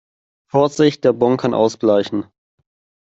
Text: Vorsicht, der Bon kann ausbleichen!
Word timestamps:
Vorsicht, 0.49 1.03
der 1.03 1.13
Bon 1.13 1.37
kann 1.37 1.53
ausbleichen! 1.53 2.25